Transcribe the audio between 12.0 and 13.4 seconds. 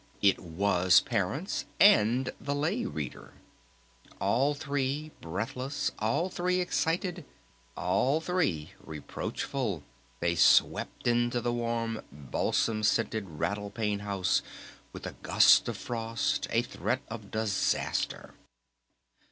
balsam scented